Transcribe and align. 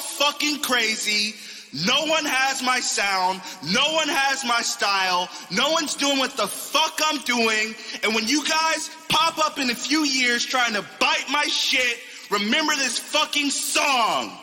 fucking 0.00 0.60
crazy. 0.60 1.34
No 1.72 2.06
one 2.06 2.24
has 2.24 2.62
my 2.62 2.80
sound. 2.80 3.40
No 3.72 3.92
one 3.92 4.08
has 4.08 4.44
my 4.44 4.60
style. 4.60 5.28
No 5.50 5.70
one's 5.70 5.94
doing 5.94 6.18
what 6.18 6.36
the 6.36 6.48
fuck 6.48 6.98
I'm 7.06 7.20
doing. 7.22 7.74
And 8.02 8.14
when 8.14 8.26
you 8.26 8.44
guys 8.44 8.90
pop 9.08 9.38
up 9.38 9.58
in 9.58 9.70
a 9.70 9.74
few 9.74 10.04
years 10.04 10.44
trying 10.44 10.74
to 10.74 10.84
bite 10.98 11.26
my 11.30 11.44
shit, 11.44 11.98
remember 12.30 12.74
this 12.74 12.98
fucking 12.98 13.50
song. 13.50 14.36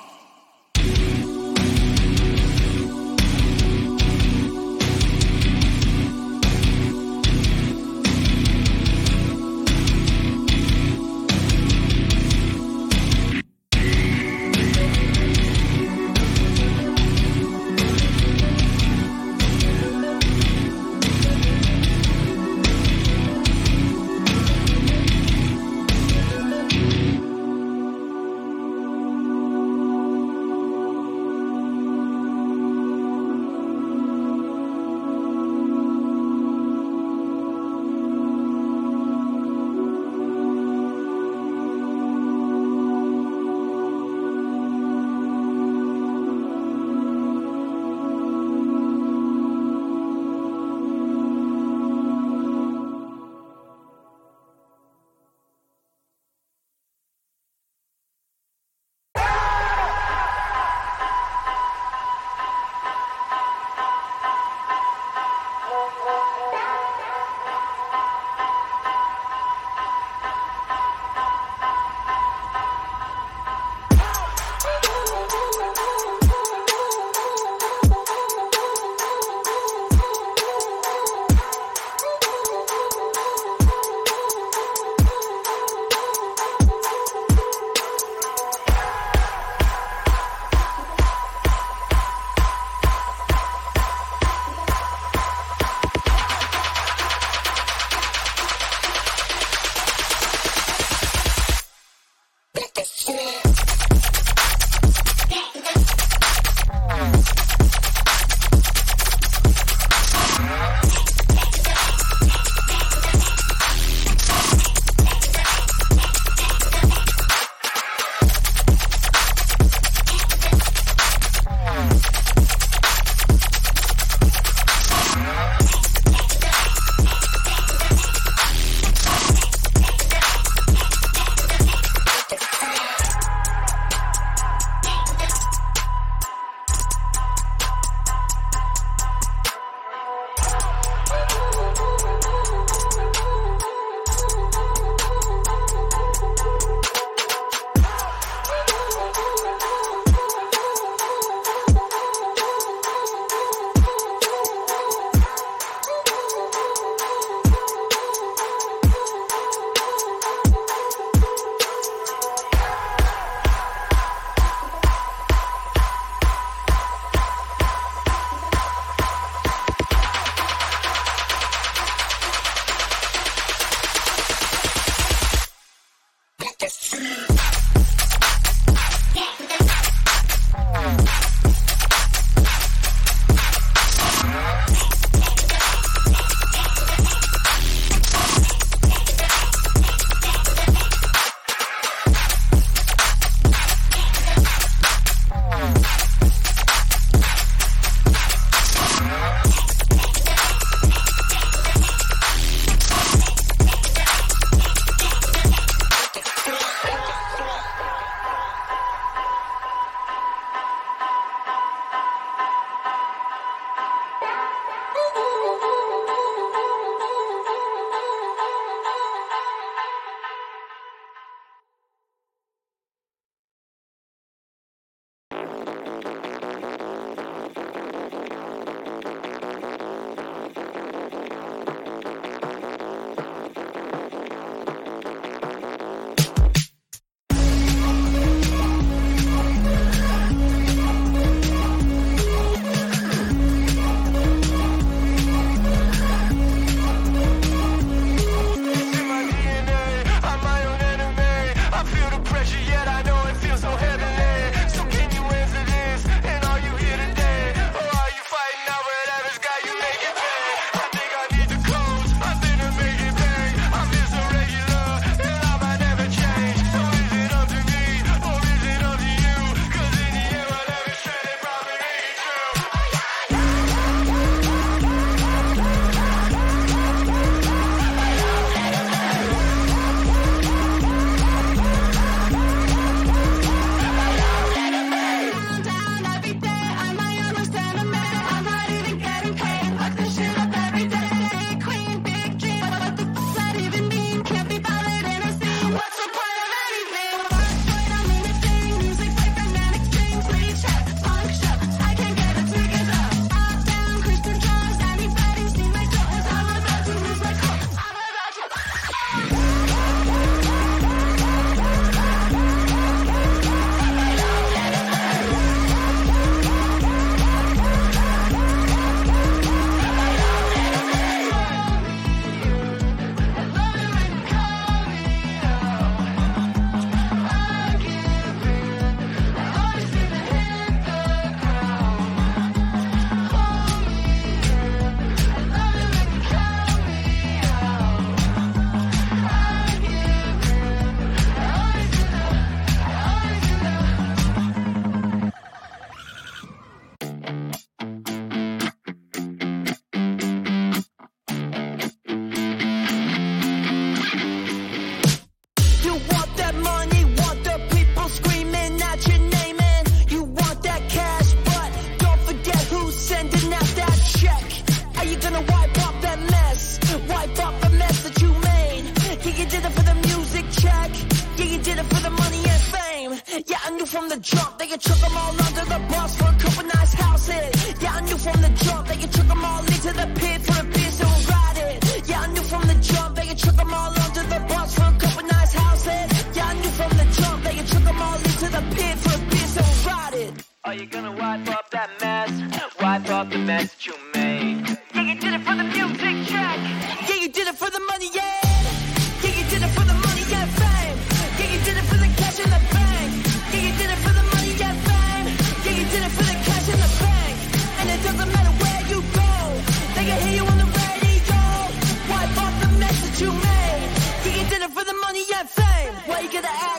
Fame. 416.42 416.58
Why 416.58 416.74
you 416.74 416.77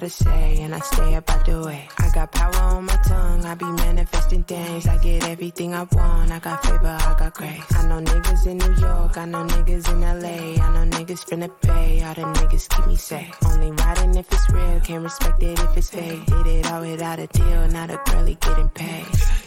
gotta 0.00 0.10
say, 0.10 0.62
and 0.62 0.74
I 0.74 0.78
stay 0.78 1.14
up 1.14 1.28
out 1.28 1.44
the 1.44 1.62
way. 1.62 1.86
I 1.98 2.08
got 2.14 2.32
power 2.32 2.56
on 2.56 2.86
my 2.86 2.96
tongue, 3.04 3.44
I 3.44 3.54
be 3.54 3.66
manifesting 3.66 4.44
things. 4.44 4.86
I 4.86 4.96
get 4.96 5.28
everything 5.28 5.74
I 5.74 5.82
want, 5.82 6.32
I 6.32 6.38
got 6.38 6.64
favor, 6.64 6.96
I 6.98 7.14
got 7.18 7.34
grace. 7.34 7.76
I 7.76 7.86
know 7.86 8.00
niggas 8.00 8.46
in 8.46 8.56
New 8.56 8.74
York, 8.80 9.18
I 9.18 9.26
know 9.26 9.44
niggas 9.44 9.92
in 9.92 10.00
LA. 10.00 10.64
I 10.64 10.72
know 10.72 10.96
niggas 10.96 11.24
finna 11.28 11.50
pay, 11.60 12.02
all 12.02 12.14
the 12.14 12.22
niggas 12.22 12.68
keep 12.70 12.86
me 12.86 12.96
safe. 12.96 13.36
Only 13.44 13.72
riding 13.72 14.14
if 14.16 14.32
it's 14.32 14.48
real, 14.48 14.80
can't 14.80 15.04
respect 15.04 15.42
it 15.42 15.58
if 15.58 15.76
it's 15.76 15.90
fake. 15.90 16.24
Did 16.24 16.46
it 16.46 16.66
all 16.72 16.80
without 16.80 17.18
a 17.18 17.26
deal, 17.26 17.68
now 17.68 17.86
the 17.86 18.00
girlie 18.06 18.38
getting 18.40 18.70
paid. 18.70 19.39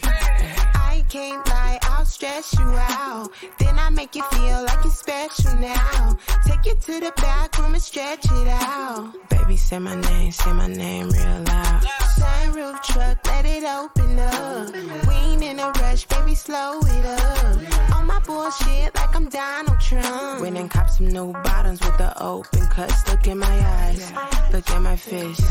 Can't 1.14 1.46
lie, 1.46 1.78
I'll 1.82 2.04
stress 2.04 2.52
you 2.58 2.66
out. 2.66 3.30
Then 3.60 3.78
I 3.78 3.88
make 3.90 4.16
you 4.16 4.24
feel 4.32 4.64
like 4.64 4.82
you're 4.82 4.92
special 4.92 5.54
now. 5.60 6.18
Take 6.44 6.66
you 6.66 6.74
to 6.74 6.98
the 6.98 7.12
back 7.18 7.56
room 7.56 7.72
and 7.72 7.80
stretch 7.80 8.24
it 8.24 8.48
out. 8.48 9.14
Baby, 9.28 9.56
say 9.56 9.78
my 9.78 9.94
name, 9.94 10.32
say 10.32 10.52
my 10.52 10.66
name 10.66 11.10
real 11.10 11.44
loud. 11.46 11.82
Sunroof 12.18 12.82
truck, 12.82 13.24
let 13.26 13.46
it 13.46 13.62
open 13.62 14.18
up. 14.18 14.74
We 15.06 15.14
ain't 15.14 15.44
in 15.44 15.60
a 15.60 15.70
rush, 15.82 16.04
baby, 16.06 16.34
slow 16.34 16.80
it 16.82 17.06
up. 17.06 17.60
My 17.90 18.02
bullshit 18.24 18.94
like 18.94 19.14
I'm 19.14 19.28
Donald 19.28 19.80
Trump. 19.80 20.40
Went 20.40 20.56
and 20.56 20.70
cop 20.70 20.88
some 20.90 21.08
new 21.08 21.32
bottoms 21.32 21.80
with 21.80 21.96
the 21.98 22.12
open 22.22 22.66
cuts. 22.68 23.06
Look 23.08 23.26
in 23.26 23.38
my 23.38 23.56
eyes, 23.80 24.12
look 24.52 24.68
at 24.70 24.80
my 24.82 24.96
face, 24.96 25.42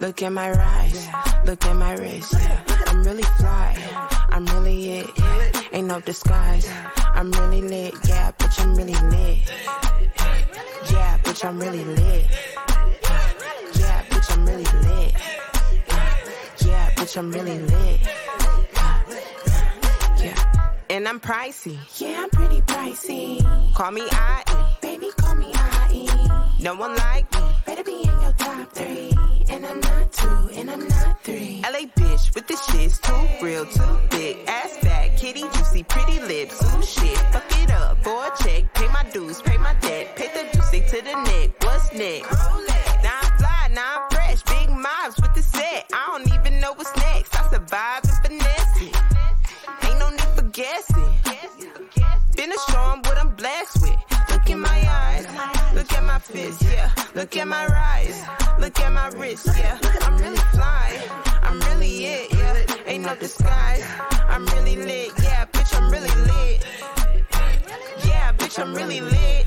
look 0.00 0.22
at 0.22 0.32
my 0.32 0.50
rise, 0.50 1.08
look 1.44 1.64
at 1.64 1.76
my 1.76 1.94
wrist. 1.94 2.34
I'm 2.86 3.02
really 3.04 3.22
fly, 3.38 3.76
I'm 4.30 4.46
really 4.46 5.00
it. 5.00 5.10
Ain't 5.72 5.86
no 5.86 6.00
disguise, 6.00 6.68
I'm 7.14 7.30
really 7.32 7.62
lit. 7.62 7.94
Yeah, 8.04 8.32
bitch, 8.32 8.60
I'm 8.60 8.74
really 8.74 8.94
lit. 8.94 9.38
Yeah, 10.90 11.18
bitch, 11.18 11.44
I'm 11.44 11.58
really 11.58 11.84
lit. 11.84 12.26
Yeah, 13.74 14.02
bitch, 14.10 14.32
I'm 14.32 14.46
really 14.46 14.64
lit. 14.64 15.14
Yeah, 16.66 16.90
bitch, 16.96 17.16
I'm 17.16 17.30
really 17.30 17.58
lit. 17.58 18.00
Yeah. 18.00 18.21
And 20.92 21.08
I'm 21.08 21.18
pricey. 21.20 21.78
Yeah, 21.98 22.24
I'm 22.24 22.28
pretty 22.28 22.60
pricey. 22.60 23.40
Call 23.72 23.92
me 23.92 24.02
IE. 24.02 24.54
Baby, 24.82 25.08
call 25.16 25.34
me 25.36 25.46
IE. 25.90 26.06
No 26.62 26.74
one 26.74 26.94
like 26.96 27.32
me. 27.32 27.40
Better 27.64 27.82
be 27.82 28.02
in 28.02 28.20
your 28.20 28.32
top 28.32 28.70
three. 28.74 29.10
And 29.48 29.64
I'm 29.64 29.80
not 29.80 30.12
two, 30.12 30.50
and 30.52 30.70
I'm 30.70 30.86
not 30.86 31.24
three. 31.24 31.62
LA 31.62 31.86
bitch 31.96 32.34
with 32.34 32.46
the 32.46 32.52
shits 32.52 33.00
too 33.00 33.42
real, 33.42 33.64
too 33.64 33.98
thick. 34.10 34.46
Ass 34.46 34.76
fat, 34.82 35.16
kitty 35.16 35.40
juicy, 35.54 35.82
pretty 35.84 36.20
lips. 36.20 36.62
Ooh 36.62 36.82
shit, 36.82 37.16
fuck 37.32 37.50
it 37.62 37.70
up 37.70 38.04
for 38.04 38.26
a 38.26 38.30
check. 38.44 38.74
Pay 38.74 38.88
my 38.88 39.04
dues, 39.14 39.40
pay 39.40 39.56
my 39.56 39.72
debt. 39.80 40.14
Pay 40.14 40.28
the 40.34 40.54
juicy 40.54 40.80
to 40.88 41.02
the 41.02 41.14
neck. 41.22 41.64
What's 41.64 41.90
next? 41.94 42.30
Now 43.02 43.18
I'm 43.22 43.38
fly, 43.38 43.68
now 43.70 43.96
I'm 43.96 44.10
fresh. 44.10 44.42
Big 44.42 44.68
mobs 44.68 45.16
with 45.16 45.32
the 45.32 45.42
set. 45.42 45.86
I 45.94 46.18
don't 46.18 46.30
even 46.34 46.60
know 46.60 46.74
what's 46.74 46.94
next. 46.96 47.34
I 47.34 47.48
survive 47.48 48.11
Look 57.22 57.36
at 57.36 57.46
my 57.46 57.66
rise, 57.68 58.20
look 58.58 58.80
at 58.80 58.92
my 58.92 59.06
wrist, 59.10 59.46
yeah. 59.56 59.78
I'm 60.00 60.18
really 60.18 60.42
fly, 60.50 61.00
I'm 61.44 61.60
really 61.60 62.06
it, 62.06 62.32
yeah. 62.32 62.76
Ain't 62.84 63.04
no 63.04 63.14
disguise, 63.14 63.84
I'm 64.28 64.44
really 64.46 64.74
lit, 64.74 65.12
yeah. 65.22 65.46
Bitch, 65.46 65.72
I'm 65.72 65.88
really 65.88 66.10
lit. 66.26 66.66
Yeah, 68.04 68.32
bitch, 68.32 68.58
I'm 68.58 68.74
really 68.74 69.00
lit. 69.00 69.46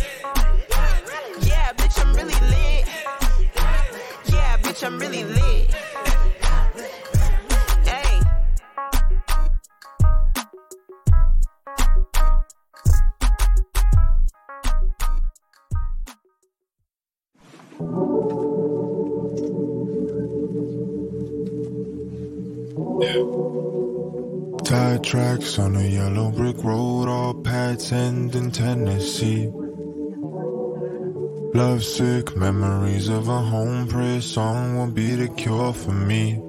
Yeah, 1.42 1.74
bitch, 1.74 2.00
I'm 2.02 2.16
really 2.16 2.40
lit. 2.50 2.88
Yeah, 4.32 4.58
bitch, 4.60 4.88
I'm 4.88 4.98
really 4.98 5.26
lit. 5.26 6.15
Tide 24.64 25.04
tracks 25.04 25.60
on 25.60 25.76
a 25.76 25.84
yellow 25.84 26.32
brick 26.32 26.64
road, 26.64 27.10
all 27.10 27.34
paths 27.34 27.92
end 27.92 28.34
in 28.36 28.52
Tennessee. 28.52 29.52
Love 31.54 31.84
sick 31.84 32.38
memories 32.38 33.10
of 33.10 33.28
a 33.28 33.42
home 33.42 33.90
prayer 33.90 34.22
song 34.22 34.78
will 34.78 34.92
be 34.92 35.14
the 35.16 35.28
cure 35.28 35.74
for 35.74 35.92
me. 35.92 36.42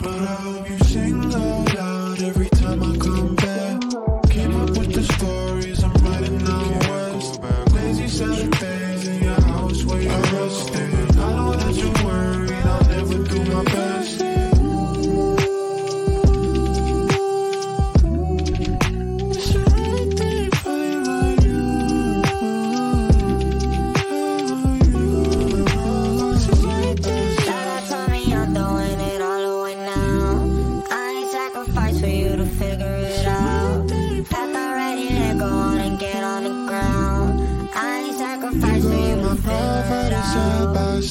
But 0.00 0.22
I 0.22 0.55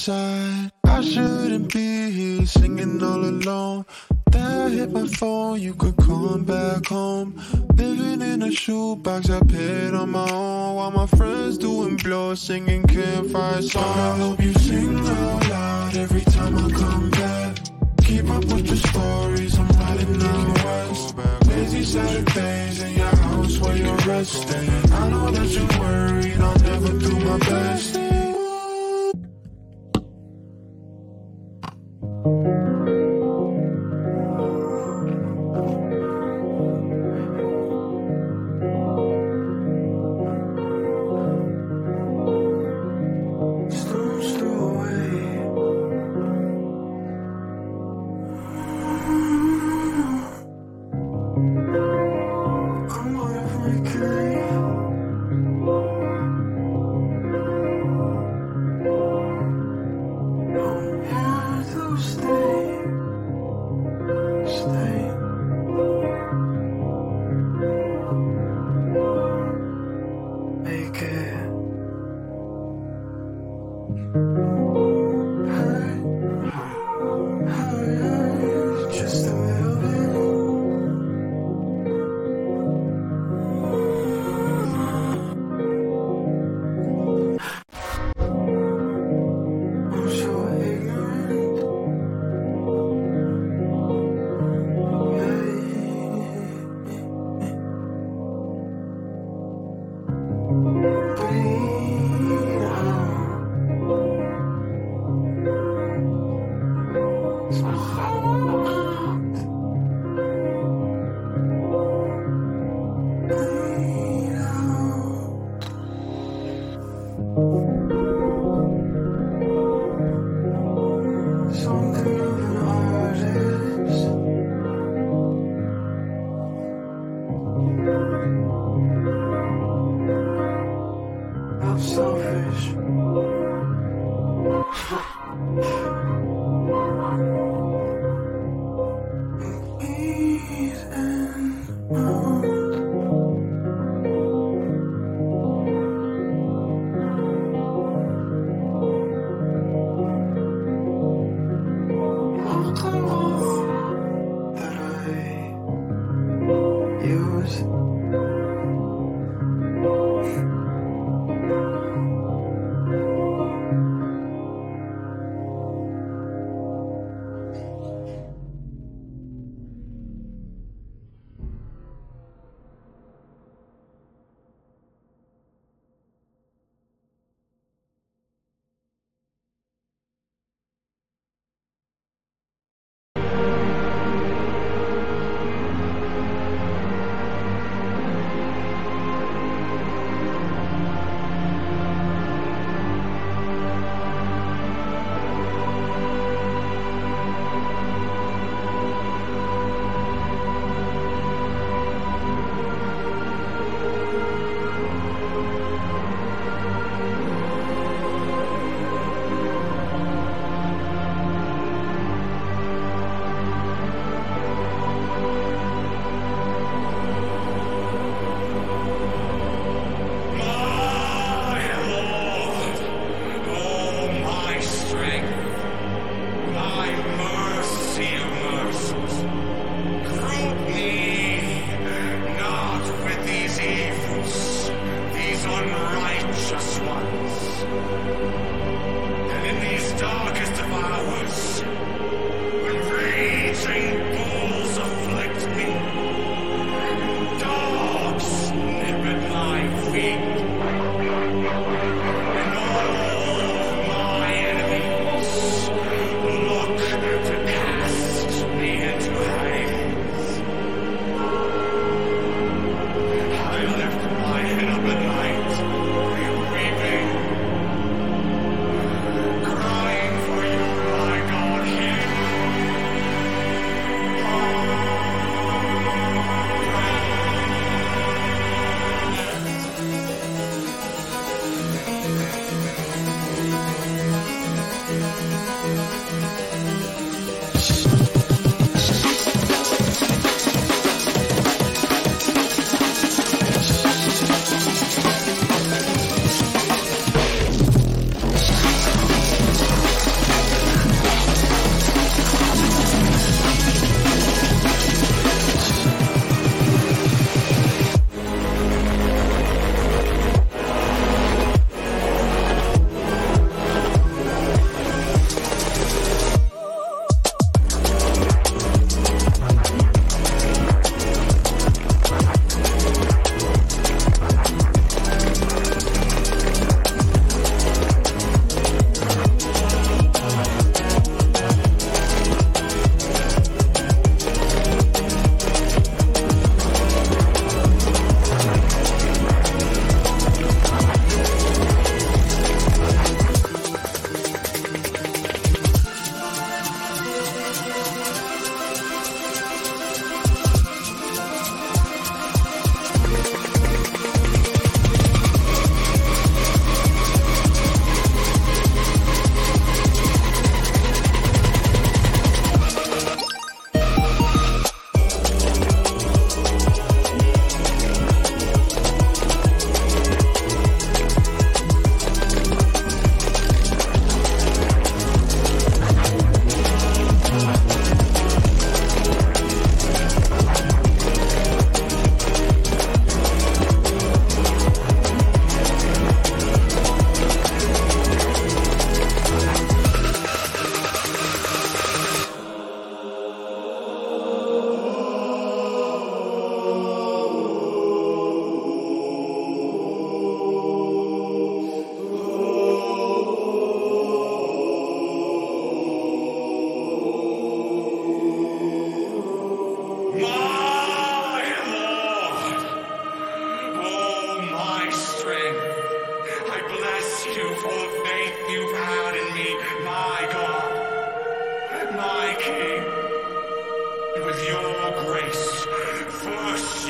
I 0.08 1.02
shouldn't 1.02 1.74
be 1.74 2.12
here 2.12 2.46
singing 2.46 3.02
all 3.02 3.26
alone. 3.26 3.86
Then 4.30 4.62
I 4.62 4.70
hit 4.70 4.92
my 4.92 5.08
phone, 5.08 5.60
you 5.60 5.74
could 5.74 5.98
come 5.98 6.44
back 6.44 6.86
home. 6.86 7.42
Living 7.74 8.22
in 8.22 8.44
a 8.44 8.52
shoebox 8.52 9.32
I 9.32 9.40
paid 9.40 9.96
on 9.96 10.12
my 10.12 10.30
own. 10.30 10.76
While 10.76 10.92
my 10.92 11.08
friends 11.08 11.58
doing 11.58 11.98
blow, 11.98 12.36
singing 12.36 12.84
campfire 12.84 13.64
songs. 13.64 13.98
I 13.98 14.18
hope 14.18 14.44
you 14.44 14.54
sing 14.54 15.00
out 15.00 15.50
loud 15.50 15.98
every 15.98 16.22
time 16.22 16.56
I 16.56 16.70
come 16.70 17.10
back. 17.10 17.58
Keep 18.04 18.30
up 18.30 18.46
with 18.46 18.68
the 18.68 18.78
stories, 18.78 19.58
I'm 19.58 19.68
riding 19.70 20.22
out 20.22 20.64
west. 20.66 21.18
Lazy 21.48 21.84
Saturdays 21.84 22.82
in 22.84 22.94
your 22.94 23.16
house 23.16 23.58
where 23.58 23.76
you're 23.76 23.98
resting. 23.98 24.70
I 24.94 25.10
know 25.10 25.32
that 25.32 25.48
you're 25.48 25.80
worried, 25.80 26.40
I'll 26.40 26.60
never 26.60 27.00
do 27.00 27.20
my 27.22 27.40
best. 27.40 28.05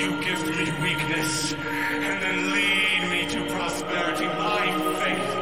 you 0.06 0.24
give 0.24 0.46
me 0.46 0.72
weakness, 0.84 1.54
and 1.54 2.22
then 2.22 2.52
lead 2.52 3.10
me 3.10 3.28
to 3.28 3.44
prosperity 3.52 4.28
by 4.28 4.68
faith. 5.00 5.35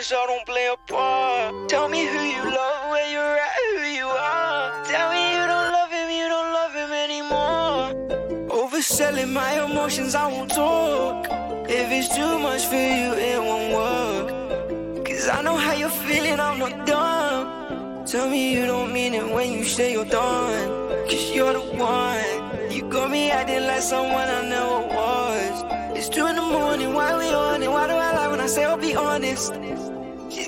I 0.00 0.26
don't 0.26 0.46
play 0.46 0.66
a 0.66 0.76
part. 0.90 1.68
Tell 1.68 1.86
me 1.86 2.06
who 2.06 2.20
you 2.20 2.42
love, 2.42 2.90
where 2.90 3.12
you're 3.12 3.36
at, 3.36 3.52
who 3.76 3.84
you 3.84 4.06
are. 4.06 4.84
Tell 4.86 5.12
me 5.12 5.32
you 5.34 5.44
don't 5.46 5.72
love 5.76 5.90
him, 5.92 6.08
you 6.08 6.26
don't 6.26 6.52
love 6.54 6.72
him 6.72 6.90
anymore. 6.90 8.48
Overselling 8.48 9.30
my 9.30 9.62
emotions, 9.62 10.14
I 10.14 10.26
won't 10.26 10.52
talk. 10.52 11.26
If 11.68 11.92
it's 11.92 12.16
too 12.16 12.38
much 12.38 12.64
for 12.64 12.76
you, 12.76 13.12
it 13.12 13.42
won't 13.42 13.74
work. 13.74 15.04
Cause 15.04 15.28
I 15.28 15.42
know 15.42 15.56
how 15.56 15.74
you're 15.74 15.90
feeling, 15.90 16.40
I'm 16.40 16.58
not 16.58 16.86
dumb. 16.86 18.06
Tell 18.06 18.30
me 18.30 18.54
you 18.54 18.64
don't 18.64 18.94
mean 18.94 19.12
it 19.12 19.30
when 19.30 19.52
you 19.52 19.64
say 19.64 19.92
you're 19.92 20.06
done. 20.06 20.68
Cause 21.10 21.30
you're 21.30 21.52
the 21.52 21.60
one. 21.60 22.72
You 22.72 22.88
got 22.88 23.10
me 23.10 23.30
acting 23.30 23.66
like 23.66 23.82
someone 23.82 24.28
I 24.38 24.48
never 24.48 24.80
was. 24.96 25.64
It's 25.94 26.08
two 26.08 26.26
in 26.26 26.36
the 26.36 26.42
morning, 26.42 26.94
why 26.94 27.18
we 27.18 27.28
on 27.34 27.62
it? 27.62 27.70
Why 27.70 27.86
do 27.86 27.92
I 27.92 28.16
lie 28.16 28.28
when 28.28 28.40
I 28.40 28.46
say 28.46 28.64
I'll 28.64 28.78
be 28.78 28.96
honest? 28.96 29.52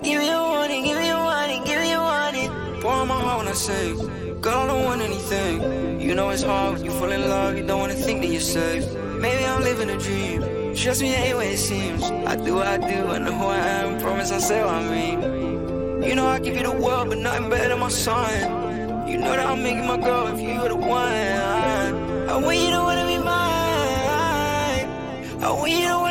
Give 0.03 0.19
me 0.19 0.31
a 0.31 0.39
warning, 0.41 0.83
give 0.83 0.99
me 0.99 1.11
a 1.11 1.17
warning, 1.17 1.63
give 1.65 1.81
me 1.81 1.93
a 1.93 2.01
warning. 2.01 2.51
Pour 2.81 2.91
on 2.91 3.07
my 3.07 3.15
heart 3.15 3.39
when 3.39 3.49
I 3.49 3.53
say, 3.53 3.95
girl, 4.41 4.59
I 4.59 4.67
don't 4.67 4.85
want 4.85 5.01
anything. 5.01 6.01
You 6.01 6.17
know 6.17 6.31
it's 6.31 6.43
hard 6.43 6.75
when 6.75 6.85
you 6.85 6.91
fall 6.91 7.13
in 7.13 7.29
love, 7.29 7.57
you 7.57 7.65
don't 7.65 7.79
wanna 7.79 7.95
think 7.95 8.23
that 8.23 8.27
you're 8.29 8.41
safe. 8.41 8.85
Maybe 9.21 9.45
I'm 9.45 9.63
living 9.63 9.91
a 9.91 9.97
dream. 9.97 10.75
Trust 10.75 11.03
me, 11.03 11.15
ain't 11.15 11.37
what 11.37 11.47
it 11.47 11.57
seems. 11.57 12.03
I 12.03 12.35
do 12.35 12.55
what 12.57 12.67
I 12.67 12.79
do, 12.79 13.07
I 13.07 13.19
know 13.19 13.33
who 13.33 13.45
I 13.45 13.59
am. 13.59 14.01
Promise 14.01 14.33
I 14.33 14.39
say 14.39 14.65
what 14.65 14.75
I 14.75 14.83
mean. 14.91 16.03
You 16.03 16.17
know 16.17 16.27
I 16.27 16.41
give 16.41 16.57
you 16.57 16.65
the 16.65 16.73
world, 16.73 17.09
but 17.11 17.19
nothing 17.19 17.49
better 17.49 17.69
than 17.69 17.79
my 17.79 17.89
son. 17.89 19.09
You 19.09 19.19
know 19.19 19.31
that 19.37 19.47
I'm 19.47 19.63
making 19.63 19.87
my 19.87 19.99
girl 19.99 20.27
if 20.27 20.41
you're 20.41 20.69
the 20.69 20.75
one. 20.75 21.13
I 21.13 22.37
want 22.45 22.59
you 22.59 22.71
to 22.71 22.79
wanna 22.79 23.07
be 23.07 23.19
mine. 23.19 24.89
I 25.45 25.51
want 25.53 25.71
you 25.71 25.87
to 25.87 26.02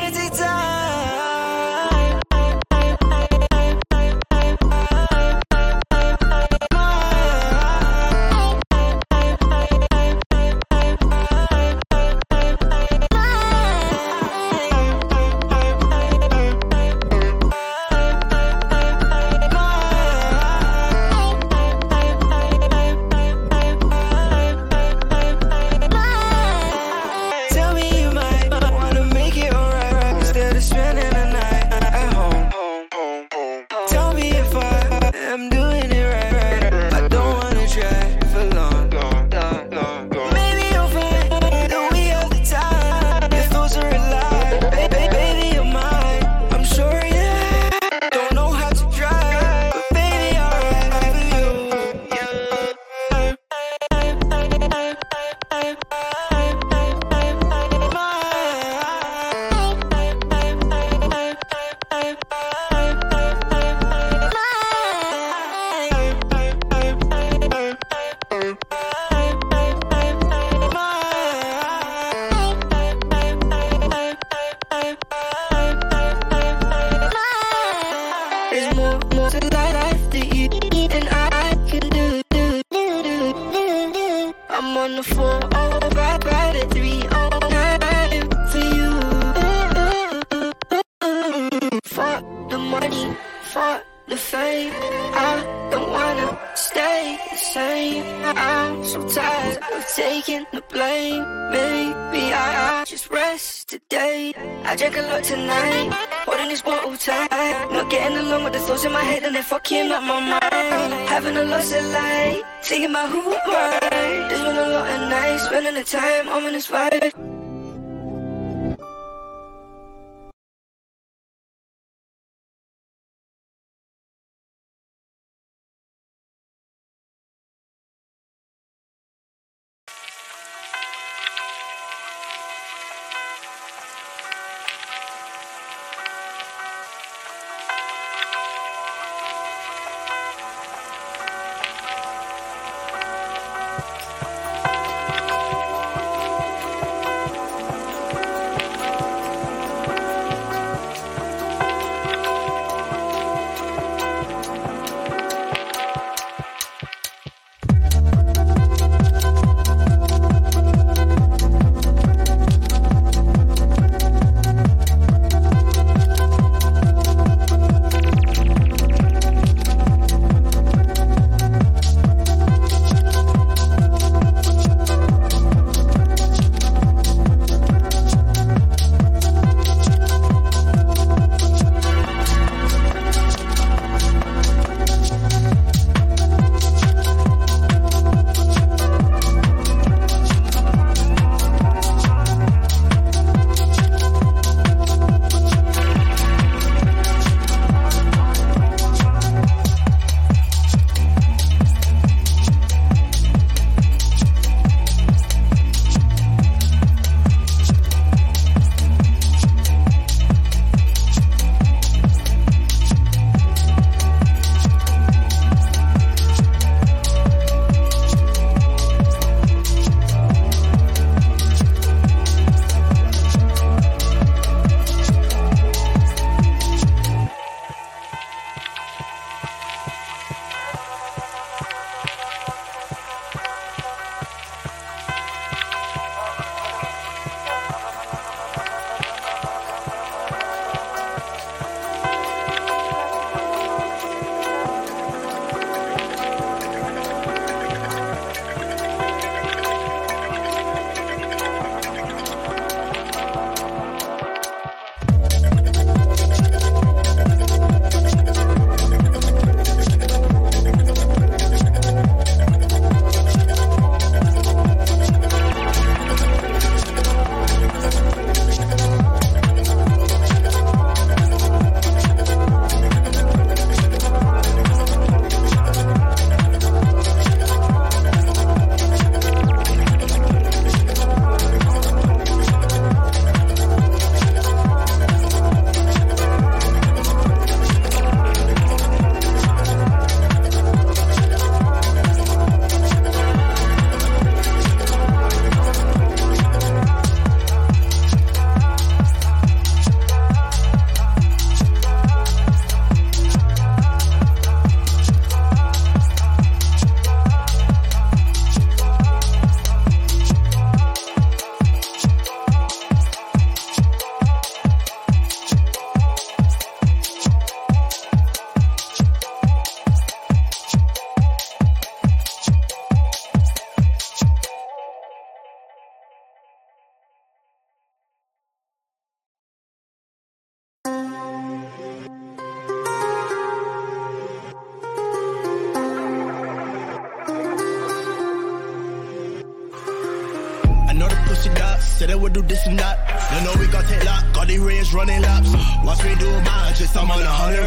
of 99.73 99.87
taking 99.87 100.45
the 100.51 100.61
blame. 100.69 101.23
Maybe 101.51 102.33
I, 102.33 102.81
I 102.81 102.85
just 102.85 103.09
rest 103.09 103.69
today. 103.69 104.33
I 104.65 104.75
drank 104.75 104.97
a 104.97 105.01
lot 105.01 105.23
tonight, 105.23 105.89
holding 106.25 106.49
this 106.49 106.61
bottle 106.61 106.95
tight. 106.97 107.29
Not 107.71 107.89
getting 107.89 108.17
along 108.17 108.43
with 108.43 108.53
the 108.53 108.59
thoughts 108.59 108.85
in 108.85 108.91
my 108.91 109.03
head 109.03 109.23
and 109.23 109.35
they're 109.35 109.43
fucking 109.43 109.91
up 109.91 110.03
my 110.03 110.19
mind. 110.19 110.93
Having 111.09 111.37
a 111.37 111.43
loss 111.43 111.71
of 111.73 111.85
light, 111.85 112.43
about 112.85 113.09
who 113.09 113.19
am 113.19 113.39
I. 113.45 114.27
There's 114.29 114.41
been 114.41 114.57
a 114.57 114.69
lot 114.69 114.89
of 114.89 115.09
nights, 115.09 115.43
spending 115.43 115.75
the 115.75 115.83
time, 115.83 116.29
I'm 116.29 116.45
in 116.45 116.53
this 116.53 116.67
vibe. 116.67 117.40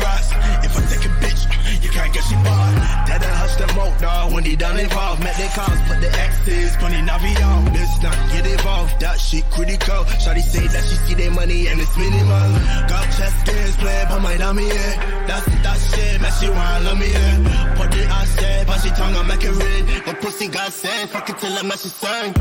Rocks. 0.05 0.29
If 0.67 0.73
I 0.77 0.83
take 0.93 1.05
a 1.09 1.13
bitch, 1.23 1.43
you 1.83 1.91
can't 1.91 2.13
get 2.13 2.25
she 2.29 2.37
bought. 2.45 2.75
Dad 3.09 3.21
done 3.21 3.37
hush 3.41 3.57
them 3.57 3.71
out, 3.81 3.95
dog, 4.01 4.33
when 4.33 4.45
they 4.45 4.57
done 4.57 4.79
involved. 4.79 5.23
Met 5.25 5.37
their 5.37 5.53
cars, 5.57 5.81
put 5.89 5.99
the 6.01 6.11
X's, 6.13 6.77
funny 6.77 7.01
Navi 7.09 7.33
on. 7.49 7.73
Let's 7.73 8.03
not 8.03 8.19
get 8.33 8.47
involved, 8.47 9.01
that 9.01 9.17
shit 9.19 9.45
critical. 9.51 10.05
Shawty 10.23 10.43
say 10.43 10.67
that 10.69 10.85
she 10.85 10.97
see 11.05 11.15
their 11.15 11.31
money 11.31 11.67
and 11.69 11.81
it's 11.81 11.97
minimal. 11.97 12.49
Got 12.93 13.05
chest 13.17 13.39
games, 13.47 13.77
play 13.77 14.05
by 14.09 14.19
my 14.21 14.37
dummy, 14.37 14.67
yeah. 14.69 15.27
That's 15.27 15.47
that 15.65 15.79
shit, 15.89 16.21
man, 16.21 16.33
she 16.39 16.49
wanna 16.49 16.85
love 16.85 16.99
me, 16.99 17.09
yeah. 17.11 17.75
Put 17.77 17.91
the 17.91 18.03
ass, 18.05 18.37
yeah, 18.41 18.65
but 18.65 18.79
she 18.83 18.91
tongue, 18.91 19.17
I 19.17 19.23
make 19.23 19.45
it 19.45 19.55
red. 19.57 20.05
But 20.05 20.21
pussy 20.21 20.49
got 20.49 20.73
sand, 20.73 21.11
fuck 21.11 21.29
it 21.31 21.39
till 21.39 21.53
I'm 21.53 21.71
she 21.73 21.89
sang. 21.89 22.33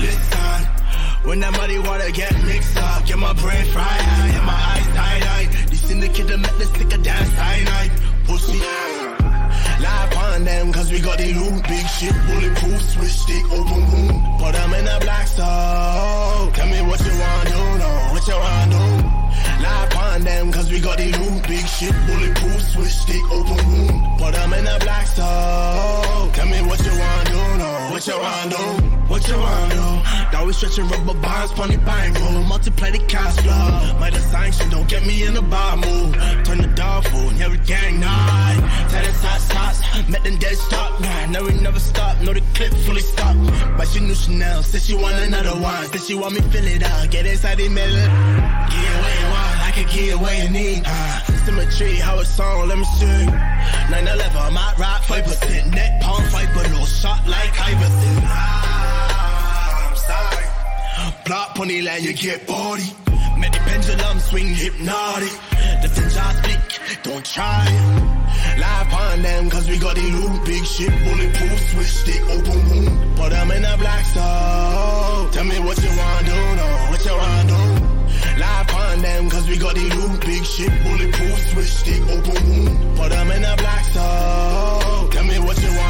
Listen, 0.00 0.60
when 1.24 1.40
that 1.40 1.52
money 1.52 1.78
water 1.78 2.10
get 2.12 2.32
mixed 2.44 2.76
up, 2.76 3.06
get 3.06 3.18
my 3.18 3.32
brain 3.32 3.64
fried, 3.72 4.02
and 4.36 4.44
my 4.44 4.58
eyes 4.72 4.86
tied 4.96 5.28
eye. 5.88 5.94
The 5.94 6.06
syndicate 6.06 6.26
that 6.28 6.38
make 6.38 6.58
the 6.58 6.64
sticker 6.66 7.02
dance 7.02 7.30
cyanide. 7.30 7.90
Pussy. 8.26 8.58
Lie 9.80 10.08
upon 10.10 10.44
them, 10.44 10.72
cause 10.72 10.90
we 10.90 11.00
got 11.00 11.18
the 11.18 11.32
loot, 11.34 11.62
big 11.68 11.86
shit, 11.86 12.14
bulletproof, 12.26 12.82
switch 12.82 13.12
stick, 13.12 13.44
open 13.52 13.82
wound. 13.90 14.40
Put 14.40 14.52
them 14.52 14.74
in 14.74 14.86
a 14.86 15.00
black 15.00 15.26
soul. 15.28 16.50
Tell 16.52 16.68
me 16.68 16.80
what 16.82 17.00
you 17.00 17.14
wanna 17.18 17.50
do, 17.50 17.62
no, 17.78 17.90
what 18.12 18.26
you 18.26 18.34
wanna 18.34 18.70
do. 18.70 18.84
Live 19.62 19.96
on 19.96 20.20
them, 20.22 20.52
cause 20.52 20.70
we 20.70 20.80
got 20.80 20.98
the 20.98 21.12
loot. 21.18 21.42
Big 21.46 21.66
shit, 21.66 21.94
bulletproof, 22.06 22.62
switch 22.62 22.92
stick, 22.92 23.24
open 23.30 23.56
wound. 23.56 24.18
But 24.18 24.36
I'm 24.38 24.52
in 24.52 24.66
a 24.66 24.78
black 24.80 25.06
soul. 25.06 26.30
Tell 26.32 26.46
me 26.46 26.60
what 26.62 26.80
you 26.84 26.98
wanna 26.98 27.30
do, 27.30 27.58
no. 27.58 27.77
What 27.98 28.06
you 28.06 28.20
wanna? 28.20 28.56
What 29.08 29.28
you 29.28 29.36
wanna 29.36 29.74
do? 29.74 30.32
Now 30.32 30.44
we 30.46 30.52
stretching 30.52 30.86
rubber 30.86 31.14
bonds, 31.14 31.50
funny 31.50 31.78
bangle. 31.78 32.22
Oh. 32.28 32.44
Multiply 32.44 32.92
the 32.92 33.00
cash 33.00 33.34
flow. 33.38 33.98
My 33.98 34.08
the 34.08 34.20
sanction, 34.20 34.70
don't 34.70 34.88
get 34.88 35.04
me 35.04 35.26
in 35.26 35.36
a 35.36 35.42
bar 35.42 35.76
move. 35.76 36.14
Turn 36.44 36.58
the 36.58 36.70
dog 36.76 37.08
food, 37.08 37.36
never 37.40 37.56
gang 37.56 37.98
nine. 37.98 38.60
Tell 38.88 39.04
the 39.04 39.12
side 39.14 39.42
shots, 39.50 40.08
met 40.08 40.22
them 40.22 40.38
dead 40.38 40.56
stop. 40.56 41.00
Nah, 41.00 41.26
no, 41.26 41.42
we 41.42 41.54
never 41.54 41.80
stop. 41.80 42.20
No, 42.20 42.32
the 42.32 42.40
clip 42.54 42.72
fully 42.86 43.00
stop. 43.00 43.34
But 43.76 43.88
she 43.88 43.98
knew 43.98 44.14
Chanel, 44.14 44.62
said 44.62 44.80
she 44.80 44.94
want 44.94 45.16
another 45.16 45.60
one. 45.60 45.86
Said 45.86 46.02
she 46.02 46.14
want 46.14 46.34
me 46.34 46.40
fill 46.52 46.68
it 46.68 46.84
out, 46.84 47.10
get 47.10 47.26
inside 47.26 47.58
the 47.58 47.68
middle. 47.68 47.96
Get 47.96 48.94
away 48.94 49.14
you 49.22 49.57
can 49.84 49.94
get 49.94 50.14
away 50.14 50.42
you 50.42 50.50
need. 50.50 50.82
Uh, 50.84 51.20
symmetry, 51.44 51.96
how 51.96 52.18
it's 52.20 52.40
on, 52.40 52.68
let 52.68 52.78
me 52.78 52.84
see. 52.98 53.26
911, 53.90 54.36
I 54.36 54.50
might 54.50 54.78
ride 54.78 55.02
5%. 55.02 55.74
Net 55.74 56.02
palm 56.02 56.22
fight 56.24 56.52
below, 56.52 56.84
shot 56.84 57.26
like 57.26 57.52
Iverson. 57.60 58.22
Ah, 58.24 59.88
I'm 59.88 59.96
sorry. 59.96 60.46
Block 61.24 61.54
pony 61.54 61.82
land, 61.82 62.04
you 62.04 62.12
get 62.12 62.46
body. 62.46 62.90
Make 63.38 63.52
the 63.52 63.58
pendulum 63.58 64.18
swing 64.18 64.54
hypnotic. 64.54 65.34
The 65.82 65.88
things 65.88 66.16
I 66.16 66.32
speak, 66.42 67.02
don't 67.04 67.24
try 67.24 67.66
it. 67.68 68.18
Live 68.58 68.92
on 68.92 69.22
them, 69.22 69.50
cause 69.50 69.68
we 69.68 69.78
got 69.78 69.94
the 69.94 70.02
loot. 70.02 70.44
Big 70.44 70.64
shit, 70.64 70.90
bulletproof, 71.04 71.58
switch 71.70 71.94
stick, 72.02 72.22
open 72.30 72.58
wound. 72.68 73.16
But 73.16 73.32
I'm 73.32 73.50
in 73.52 73.64
a 73.64 73.76
black 73.78 74.04
soul. 74.06 75.30
Tell 75.30 75.44
me 75.44 75.58
what 75.60 75.78
you 75.82 75.90
wanna 75.90 76.26
do, 76.26 76.56
no, 76.56 76.66
what 76.90 77.04
you 77.04 77.12
wanna 77.12 77.48
do. 77.48 77.67
Them, 79.02 79.30
cause 79.30 79.48
we 79.48 79.56
got 79.56 79.74
the 79.74 79.82
loot. 79.82 80.20
Big 80.20 80.44
shit, 80.44 80.72
bulletproof, 80.82 81.38
switch 81.50 81.72
stick, 81.72 82.02
open 82.10 82.34
wound. 82.50 82.96
But 82.96 83.12
I'm 83.12 83.30
in 83.30 83.44
a 83.44 83.56
black 83.56 83.84
soul. 83.84 85.08
Tell 85.08 85.24
me 85.24 85.38
what 85.38 85.56
you 85.62 85.68
wanna 85.68 85.87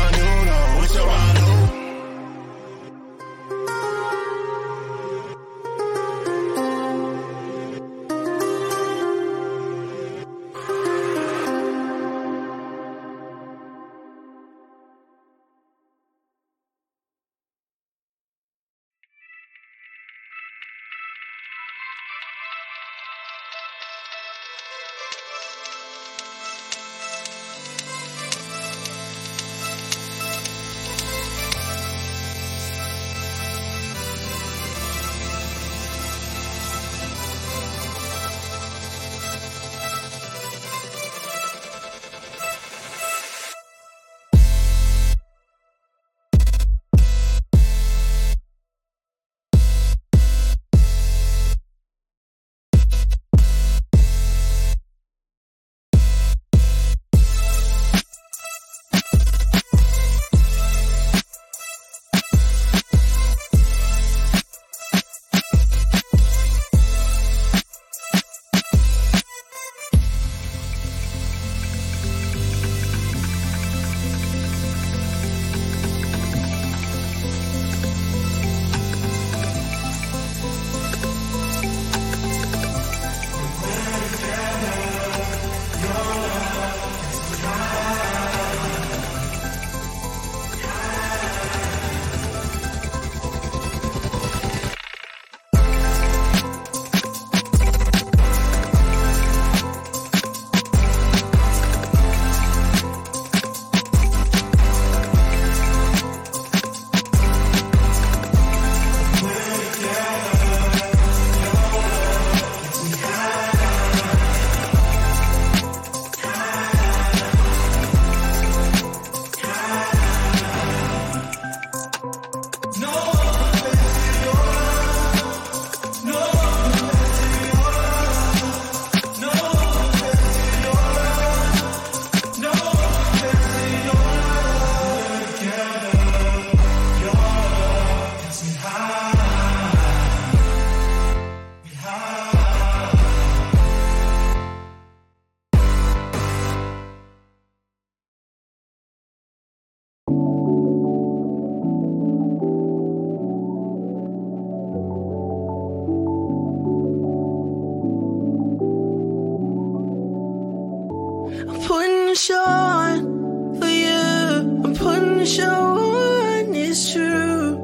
show 162.18 162.42
on 162.42 163.60
for 163.60 163.66
you. 163.66 164.62
I'm 164.64 164.74
putting 164.74 165.18
the 165.18 165.26
show 165.26 165.44
on, 165.44 166.52
it's 166.52 166.92
true. 166.92 167.56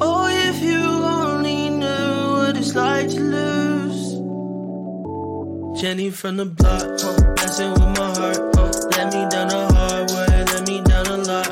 Oh, 0.00 0.26
if 0.28 0.60
you 0.60 0.82
only 0.82 1.70
knew 1.70 2.32
what 2.32 2.56
it's 2.56 2.74
like 2.74 3.08
to 3.10 3.20
lose. 3.20 4.14
Jenny 5.80 6.10
from 6.10 6.38
the 6.38 6.44
block, 6.44 6.82
huh, 7.00 7.34
messing 7.36 7.70
with 7.70 7.98
my 7.98 8.10
heart. 8.18 8.38
Huh, 8.56 8.72
let 8.96 9.14
me 9.14 9.28
down 9.30 9.48
the 9.48 9.62
hard 9.74 10.10
way, 10.10 10.44
let 10.52 10.66
me 10.66 10.80
down 10.82 11.06
a 11.06 11.16
lot. 11.18 11.50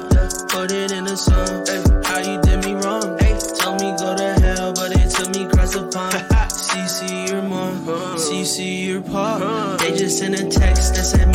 Put 0.48 0.72
it 0.72 0.90
in 0.90 1.06
a 1.06 1.16
song, 1.16 1.64
ay, 1.68 1.82
how 2.04 2.18
you 2.18 2.40
did 2.42 2.64
me 2.64 2.74
wrong. 2.74 3.18
Ay, 3.20 3.38
told 3.60 3.80
me 3.80 3.94
go 3.98 4.16
to 4.16 4.34
hell, 4.40 4.72
but 4.72 4.90
it 4.90 5.08
took 5.10 5.30
me 5.30 5.44
across 5.44 5.74
the 5.74 5.82
pond. 5.86 6.14
CC 6.72 7.28
your 7.28 7.42
mom, 7.42 7.86
CC 8.16 8.86
your 8.86 9.02
pop. 9.02 9.78
They 9.80 9.96
just 9.96 10.18
sent 10.18 10.34
a 10.34 10.44
text 10.48 10.94
that 10.94 11.04
said 11.04 11.31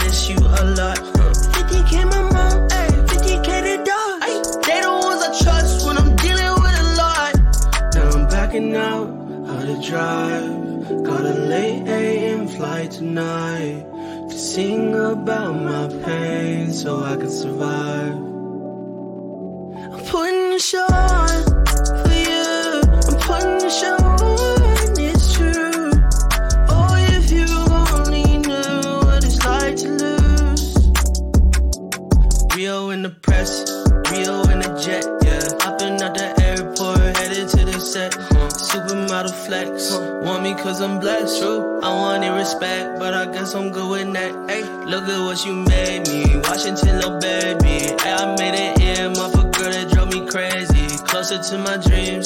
drive. 9.88 11.04
Got 11.04 11.26
a 11.26 11.34
late 11.34 11.88
AM 11.88 12.48
flight 12.48 12.92
tonight 12.92 13.86
to 14.30 14.38
sing 14.38 14.94
about 14.94 15.54
my 15.54 15.88
pain 16.04 16.74
so 16.74 17.04
I 17.04 17.16
can 17.16 17.30
survive. 17.30 18.27
chinchilla 46.68 47.20
baby. 47.20 47.96
I 48.02 48.36
made 48.38 48.56
it 48.56 48.82
in, 48.82 49.18
up 49.18 49.32
girl 49.32 49.72
that 49.72 49.90
drove 49.90 50.12
me 50.12 50.28
crazy. 50.28 50.98
Closer 51.06 51.42
to 51.42 51.58
my 51.58 51.78
dream. 51.78 52.17